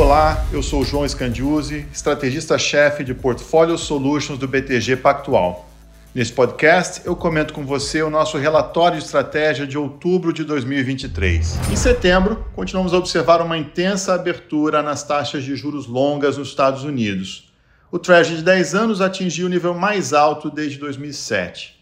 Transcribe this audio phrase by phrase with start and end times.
[0.00, 5.68] Olá, eu sou João Scandiuzzi, estrategista-chefe de Portfolio Solutions do BTG Pactual.
[6.14, 11.70] Nesse podcast, eu comento com você o nosso relatório de estratégia de outubro de 2023.
[11.70, 16.82] Em setembro, continuamos a observar uma intensa abertura nas taxas de juros longas nos Estados
[16.82, 17.52] Unidos.
[17.92, 21.78] O Treasury de 10 anos atingiu o nível mais alto desde 2007.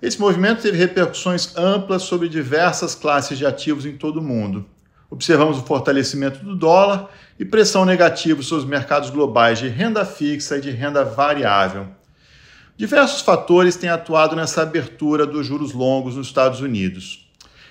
[0.00, 4.64] Esse movimento teve repercussões amplas sobre diversas classes de ativos em todo o mundo.
[5.14, 7.08] Observamos o fortalecimento do dólar
[7.38, 11.86] e pressão negativa sobre os mercados globais de renda fixa e de renda variável.
[12.76, 17.30] Diversos fatores têm atuado nessa abertura dos juros longos nos Estados Unidos.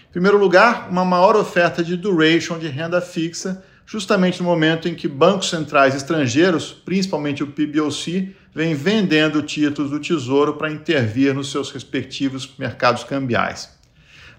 [0.09, 4.95] Em primeiro lugar, uma maior oferta de duration de renda fixa, justamente no momento em
[4.95, 11.51] que bancos centrais estrangeiros, principalmente o PBOC, vêm vendendo títulos do Tesouro para intervir nos
[11.51, 13.69] seus respectivos mercados cambiais.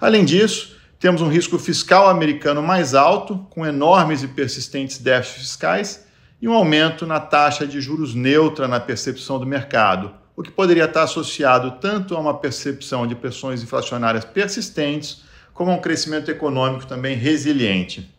[0.00, 0.74] Além disso,
[1.04, 6.06] temos um risco fiscal americano mais alto, com enormes e persistentes déficits fiscais,
[6.40, 10.86] e um aumento na taxa de juros neutra na percepção do mercado o que poderia
[10.86, 16.86] estar associado tanto a uma percepção de pressões inflacionárias persistentes, como a um crescimento econômico
[16.86, 18.10] também resiliente.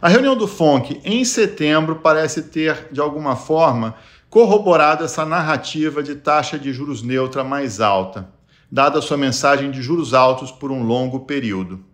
[0.00, 3.94] A reunião do FONC em setembro parece ter, de alguma forma,
[4.30, 8.37] corroborado essa narrativa de taxa de juros neutra mais alta,
[8.70, 11.84] dada a sua mensagem de juros altos por um longo período.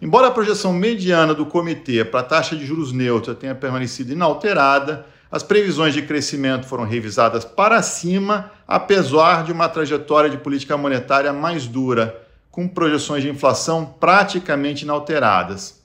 [0.00, 5.06] Embora a projeção mediana do comitê para a taxa de juros neutra tenha permanecido inalterada,
[5.30, 11.32] as previsões de crescimento foram revisadas para cima, apesar de uma trajetória de política monetária
[11.32, 15.82] mais dura, com projeções de inflação praticamente inalteradas.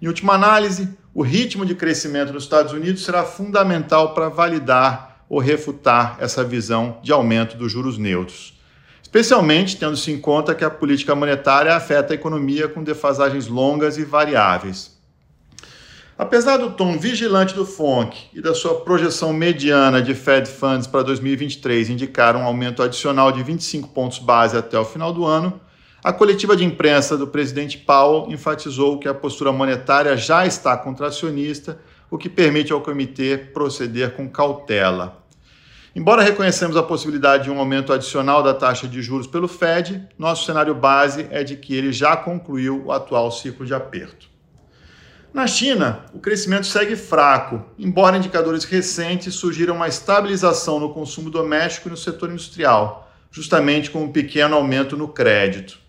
[0.00, 5.38] Em última análise, o ritmo de crescimento nos Estados Unidos será fundamental para validar ou
[5.38, 8.57] refutar essa visão de aumento dos juros neutros,
[9.08, 14.04] especialmente tendo-se em conta que a política monetária afeta a economia com defasagens longas e
[14.04, 14.98] variáveis.
[16.18, 21.02] Apesar do tom vigilante do FONC e da sua projeção mediana de Fed Funds para
[21.02, 25.58] 2023 indicar um aumento adicional de 25 pontos base até o final do ano,
[26.04, 31.80] a coletiva de imprensa do presidente Powell enfatizou que a postura monetária já está contracionista,
[32.10, 35.24] o que permite ao comitê proceder com cautela.
[35.98, 40.46] Embora reconhecemos a possibilidade de um aumento adicional da taxa de juros pelo Fed, nosso
[40.46, 44.28] cenário base é de que ele já concluiu o atual ciclo de aperto.
[45.34, 51.88] Na China, o crescimento segue fraco, embora indicadores recentes sugiram uma estabilização no consumo doméstico
[51.88, 55.80] e no setor industrial, justamente com um pequeno aumento no crédito.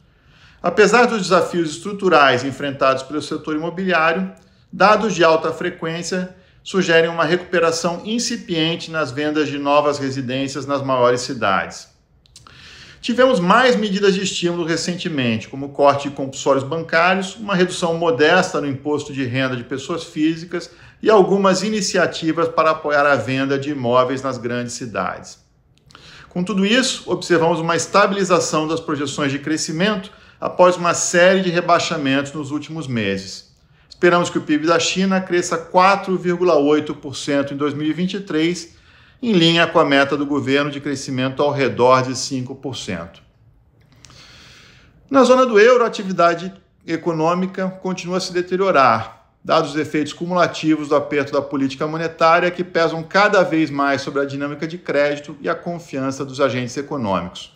[0.60, 4.34] Apesar dos desafios estruturais enfrentados pelo setor imobiliário,
[4.74, 6.36] dados de alta frequência
[6.70, 11.88] sugerem uma recuperação incipiente nas vendas de novas residências nas maiores cidades.
[13.02, 18.68] Tivemos mais medidas de estímulo recentemente, como corte de compulsórios bancários, uma redução modesta no
[18.68, 20.70] imposto de renda de pessoas físicas
[21.02, 25.40] e algumas iniciativas para apoiar a venda de imóveis nas grandes cidades.
[26.30, 32.32] Com tudo isso, observamos uma estabilização das projeções de crescimento após uma série de rebaixamentos
[32.32, 33.49] nos últimos meses.
[34.00, 38.78] Esperamos que o PIB da China cresça 4,8% em 2023
[39.22, 43.20] em linha com a meta do governo de crescimento ao redor de 5%.
[45.12, 46.54] Na zona do euro, a atividade
[46.88, 52.64] econômica continua a se deteriorar, dados os efeitos cumulativos do aperto da política monetária que
[52.64, 57.52] pesam cada vez mais sobre a dinâmica de crédito e a confiança dos agentes econômicos.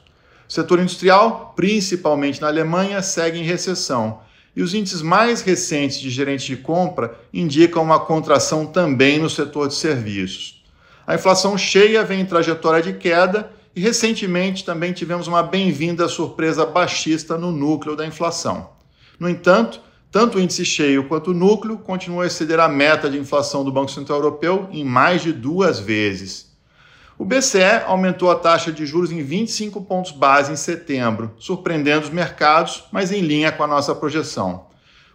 [0.46, 4.20] O setor industrial, principalmente na Alemanha, segue em recessão,
[4.56, 9.68] e os índices mais recentes de gerentes de compra indicam uma contração também no setor
[9.68, 10.64] de serviços.
[11.06, 16.66] A inflação cheia vem em trajetória de queda e recentemente também tivemos uma bem-vinda surpresa
[16.66, 18.70] baixista no núcleo da inflação.
[19.20, 19.82] No entanto,
[20.12, 23.72] tanto o índice cheio quanto o núcleo continuam a exceder a meta de inflação do
[23.72, 26.53] Banco Central Europeu em mais de duas vezes.
[27.18, 32.10] O BCE aumentou a taxa de juros em 25 pontos base em setembro, surpreendendo os
[32.10, 34.66] mercados, mas em linha com a nossa projeção.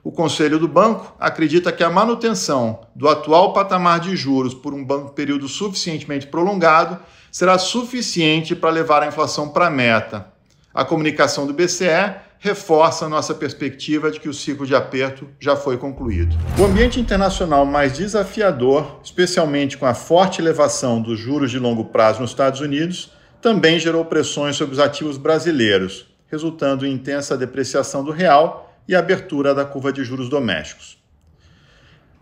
[0.05, 4.87] O Conselho do Banco acredita que a manutenção do atual patamar de juros por um
[5.09, 6.99] período suficientemente prolongado
[7.33, 10.33] será suficiente para levar a inflação para a meta.
[10.73, 15.57] A comunicação do BCE reforça a nossa perspectiva de que o ciclo de aperto já
[15.57, 16.37] foi concluído.
[16.59, 22.21] O ambiente internacional mais desafiador, especialmente com a forte elevação dos juros de longo prazo
[22.21, 23.13] nos Estados Unidos,
[23.43, 29.55] também gerou pressões sobre os ativos brasileiros, resultando em intensa depreciação do real e abertura
[29.55, 30.99] da curva de juros domésticos.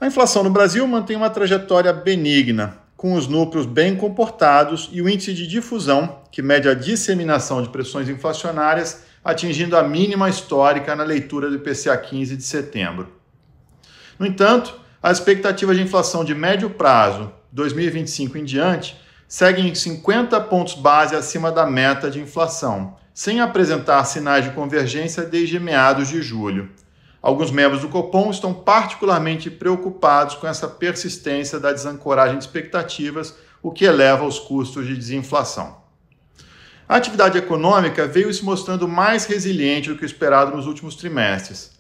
[0.01, 5.09] A inflação no Brasil mantém uma trajetória benigna, com os núcleos bem comportados e o
[5.09, 11.03] índice de difusão, que mede a disseminação de pressões inflacionárias, atingindo a mínima histórica na
[11.03, 13.09] leitura do IPCA 15 de setembro.
[14.17, 18.97] No entanto, as expectativas de inflação de médio prazo, 2025 em diante,
[19.27, 25.59] seguem 50 pontos base acima da meta de inflação, sem apresentar sinais de convergência desde
[25.59, 26.71] meados de julho.
[27.21, 33.73] Alguns membros do Copom estão particularmente preocupados com essa persistência da desancoragem de expectativas, o
[33.73, 35.85] que eleva os custos de desinflação.
[36.89, 41.73] A atividade econômica veio se mostrando mais resiliente do que o esperado nos últimos trimestres.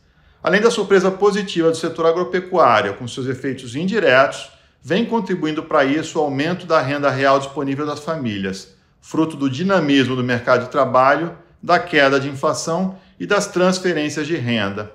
[0.43, 4.51] Além da surpresa positiva do setor agropecuário, com seus efeitos indiretos,
[4.83, 10.17] vem contribuindo para isso o aumento da renda real disponível das famílias, fruto do dinamismo
[10.17, 14.91] do mercado de trabalho, da queda de inflação e das transferências de renda.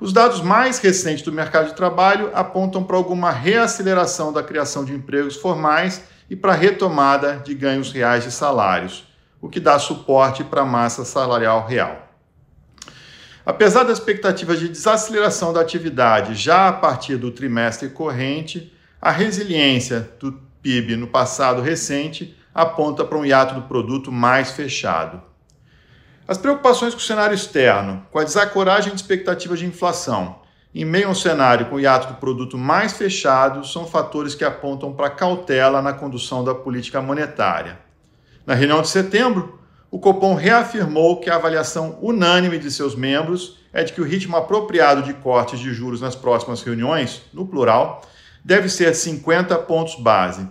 [0.00, 4.92] Os dados mais recentes do mercado de trabalho apontam para alguma reaceleração da criação de
[4.92, 9.11] empregos formais e para a retomada de ganhos reais de salários
[9.42, 12.08] o que dá suporte para a massa salarial real.
[13.44, 20.08] Apesar das expectativas de desaceleração da atividade já a partir do trimestre corrente, a resiliência
[20.20, 25.20] do PIB no passado recente aponta para um hiato do produto mais fechado.
[26.28, 30.40] As preocupações com o cenário externo, com a desacoragem de expectativas de inflação,
[30.72, 34.44] em meio a um cenário com o hiato do produto mais fechado, são fatores que
[34.44, 37.91] apontam para cautela na condução da política monetária.
[38.44, 43.84] Na reunião de setembro, o Copom reafirmou que a avaliação unânime de seus membros é
[43.84, 48.02] de que o ritmo apropriado de cortes de juros nas próximas reuniões, no plural,
[48.44, 50.48] deve ser 50 pontos base.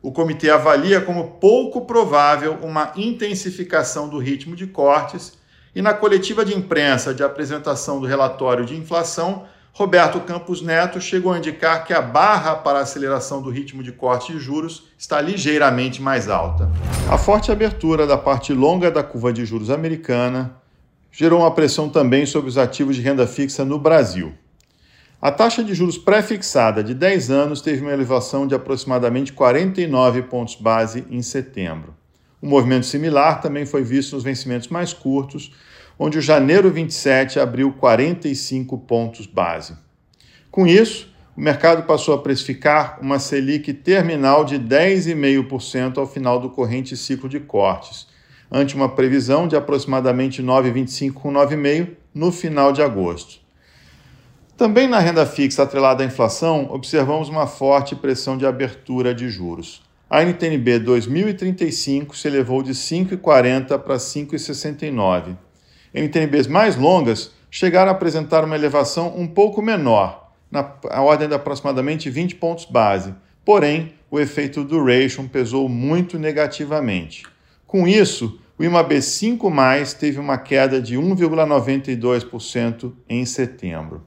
[0.00, 5.36] O comitê avalia como pouco provável uma intensificação do ritmo de cortes
[5.74, 9.44] e na coletiva de imprensa de apresentação do relatório de inflação,
[9.78, 13.92] Roberto Campos Neto chegou a indicar que a barra para a aceleração do ritmo de
[13.92, 16.68] corte de juros está ligeiramente mais alta.
[17.08, 20.56] A forte abertura da parte longa da curva de juros americana
[21.12, 24.34] gerou uma pressão também sobre os ativos de renda fixa no Brasil.
[25.22, 30.56] A taxa de juros pré-fixada de 10 anos teve uma elevação de aproximadamente 49 pontos
[30.56, 31.94] base em setembro.
[32.42, 35.52] Um movimento similar também foi visto nos vencimentos mais curtos,
[35.98, 39.74] onde o janeiro 27 abriu 45 pontos base.
[40.50, 46.50] Com isso, o mercado passou a precificar uma Selic terminal de 10,5% ao final do
[46.50, 48.06] corrente ciclo de cortes,
[48.50, 53.40] ante uma previsão de aproximadamente 9,25 com 9,5 no final de agosto.
[54.56, 59.82] Também na renda fixa atrelada à inflação, observamos uma forte pressão de abertura de juros.
[60.10, 65.36] A NTNB 2035 se elevou de 5,40 para 5,69
[65.92, 72.10] NTNBs mais longas chegaram a apresentar uma elevação um pouco menor, na ordem de aproximadamente
[72.10, 73.14] 20 pontos base.
[73.44, 77.24] Porém, o efeito duration pesou muito negativamente.
[77.66, 79.52] Com isso, o IMAB 5
[79.98, 84.02] teve uma queda de 1,92% em setembro.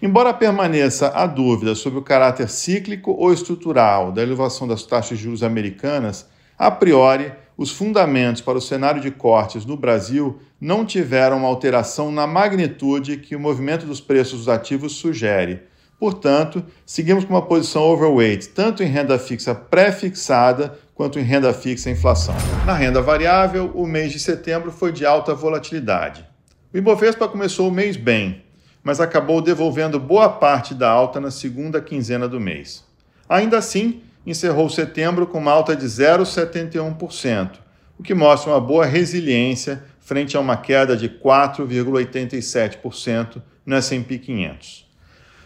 [0.00, 5.24] Embora permaneça a dúvida sobre o caráter cíclico ou estrutural da elevação das taxas de
[5.24, 11.38] juros americanas, a priori, os fundamentos para o cenário de cortes no Brasil não tiveram
[11.38, 15.62] uma alteração na magnitude que o movimento dos preços dos ativos sugere.
[15.98, 21.90] Portanto, seguimos com uma posição overweight, tanto em renda fixa pré-fixada quanto em renda fixa
[21.90, 22.36] inflação.
[22.64, 26.24] Na renda variável, o mês de setembro foi de alta volatilidade.
[26.72, 28.44] O Ibovespa começou o mês bem,
[28.84, 32.84] mas acabou devolvendo boa parte da alta na segunda quinzena do mês.
[33.28, 37.52] Ainda assim, encerrou setembro com uma alta de 0,71%,
[37.98, 44.86] o que mostra uma boa resiliência frente a uma queda de 4,87% no S&P 500.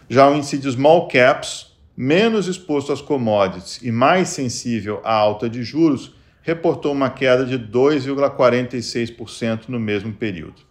[0.09, 5.47] Já o índice de small caps, menos exposto às commodities e mais sensível à alta
[5.49, 10.61] de juros, reportou uma queda de 2,46% no mesmo período.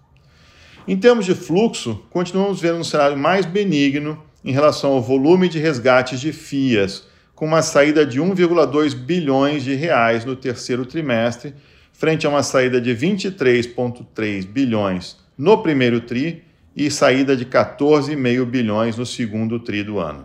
[0.87, 5.59] Em termos de fluxo, continuamos vendo um cenário mais benigno em relação ao volume de
[5.59, 7.11] resgates de FIAs,
[7.43, 11.53] com uma saída de 1,2 bilhões de reais no terceiro trimestre,
[11.93, 16.45] frente a uma saída de 23,3 bilhões no primeiro tri
[16.77, 20.25] e saída de 14,5 bilhões no segundo tri do ano.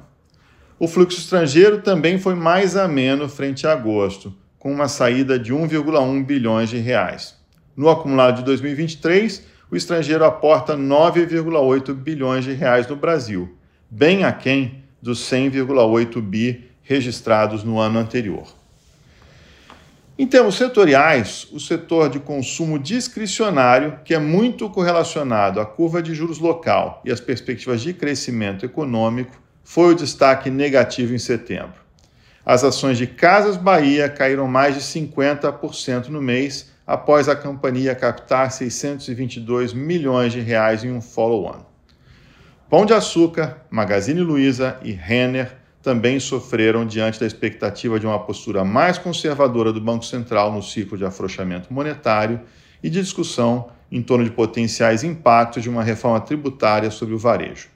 [0.77, 6.23] O fluxo estrangeiro também foi mais ameno frente a agosto, com uma saída de 1,1
[6.23, 7.35] bilhões de reais.
[7.75, 13.57] No acumulado de 2023, o estrangeiro aporta 9,8 bilhões de reais no Brasil,
[13.89, 18.47] bem aquém dos 100,8 bi registrados no ano anterior.
[20.17, 26.15] Em termos setoriais, o setor de consumo discricionário, que é muito correlacionado à curva de
[26.15, 31.81] juros local e às perspectivas de crescimento econômico, foi o destaque negativo em setembro.
[32.43, 38.51] As ações de Casas Bahia caíram mais de 50% no mês após a companhia captar
[38.51, 41.65] 622 milhões de reais em um follow-on.
[42.69, 48.65] Pão de Açúcar, Magazine Luiza e Renner também sofreram diante da expectativa de uma postura
[48.65, 52.41] mais conservadora do Banco Central no ciclo de afrouxamento monetário
[52.83, 57.69] e de discussão em torno de potenciais impactos de uma reforma tributária sobre o varejo.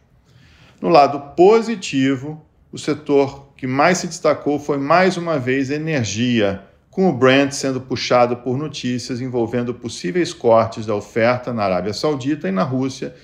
[0.81, 7.07] No lado positivo, o setor que mais se destacou foi mais uma vez energia, com
[7.07, 12.51] o Brent sendo puxado por notícias envolvendo possíveis cortes da oferta na Arábia Saudita e
[12.51, 13.15] na Rússia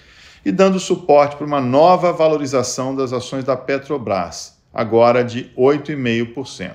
[0.46, 6.74] e dando suporte para uma nova valorização das ações da Petrobras, agora de 8,5%.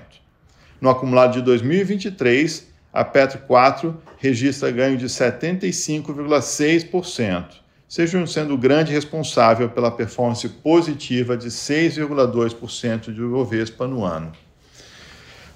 [0.80, 7.46] No acumulado de 2023, a Petro 4 registra ganho de 75,6%,
[7.88, 14.32] sejam sendo o grande responsável pela performance positiva de 6,2% de Ibovespa no ano.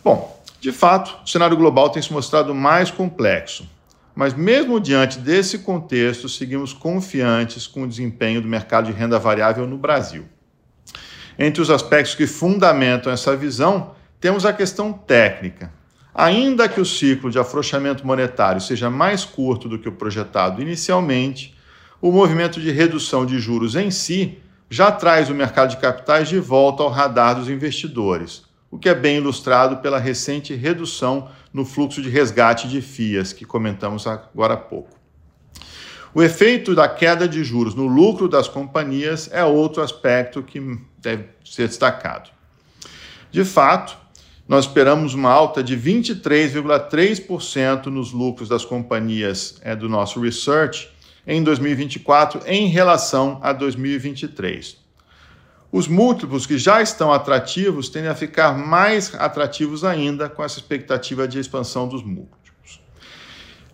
[0.02, 3.68] Bom, de fato, o cenário global tem se mostrado mais complexo,
[4.14, 9.66] mas mesmo diante desse contexto, seguimos confiantes com o desempenho do mercado de renda variável
[9.66, 10.26] no Brasil.
[11.38, 15.70] Entre os aspectos que fundamentam essa visão, temos a questão técnica.
[16.14, 21.54] Ainda que o ciclo de afrouxamento monetário seja mais curto do que o projetado inicialmente,
[22.00, 24.38] o movimento de redução de juros em si
[24.70, 28.94] já traz o mercado de capitais de volta ao radar dos investidores, o que é
[28.94, 34.56] bem ilustrado pela recente redução no fluxo de resgate de FIAs, que comentamos agora há
[34.56, 34.96] pouco.
[36.16, 41.26] O efeito da queda de juros no lucro das companhias é outro aspecto que deve
[41.44, 42.30] ser destacado.
[43.30, 43.94] De fato,
[44.48, 50.88] nós esperamos uma alta de 23,3% nos lucros das companhias é, do nosso research
[51.26, 54.78] em 2024 em relação a 2023.
[55.70, 61.28] Os múltiplos que já estão atrativos tendem a ficar mais atrativos ainda com essa expectativa
[61.28, 62.80] de expansão dos múltiplos.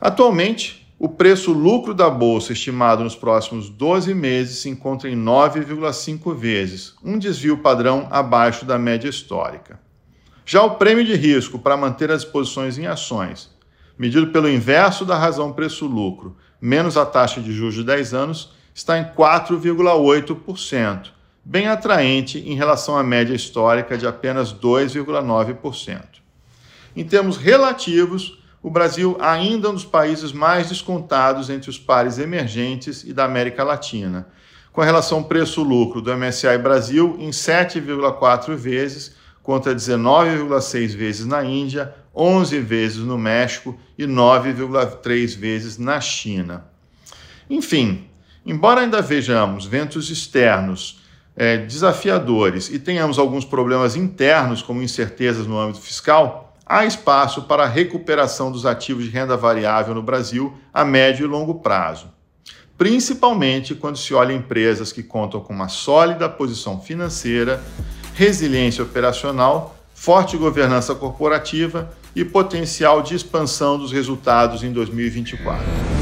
[0.00, 6.32] Atualmente, o preço lucro da bolsa estimado nos próximos 12 meses se encontra em 9,5
[6.32, 9.80] vezes, um desvio padrão abaixo da média histórica.
[10.46, 13.50] Já o prêmio de risco para manter as posições em ações,
[13.98, 18.96] medido pelo inverso da razão preço-lucro, menos a taxa de juros de 10 anos, está
[18.96, 21.08] em 4,8%,
[21.44, 26.00] bem atraente em relação à média histórica de apenas 2,9%.
[26.94, 32.18] Em termos relativos, o Brasil ainda é um dos países mais descontados entre os pares
[32.18, 34.28] emergentes e da América Latina,
[34.72, 42.60] com relação preço-lucro do MSCI Brasil em 7,4 vezes contra 19,6 vezes na Índia, 11
[42.60, 46.64] vezes no México e 9,3 vezes na China.
[47.50, 48.06] Enfim,
[48.46, 51.02] embora ainda vejamos ventos externos
[51.34, 57.64] é, desafiadores e tenhamos alguns problemas internos, como incertezas no âmbito fiscal, há espaço para
[57.64, 62.10] a recuperação dos ativos de renda variável no Brasil a médio e longo prazo.
[62.78, 67.62] Principalmente quando se olha empresas que contam com uma sólida posição financeira,
[68.14, 76.01] resiliência operacional, forte governança corporativa e potencial de expansão dos resultados em 2024.